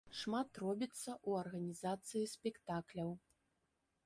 Шмат 0.19 0.49
робіцца 0.63 1.11
ў 1.27 1.43
арганізацыі 1.43 2.25
спектакляў. 2.35 3.15